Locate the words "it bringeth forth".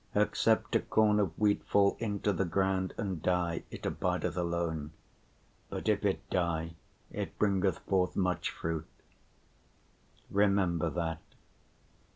7.11-8.15